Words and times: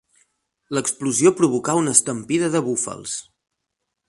L'explosió 0.77 1.33
provocà 1.41 1.77
una 1.83 1.95
estampida 1.99 2.53
de 2.57 2.63
búfals. 2.71 3.19